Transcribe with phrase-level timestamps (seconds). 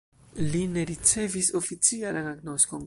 [0.53, 2.79] Li ne ricevis oficialan agnoskon.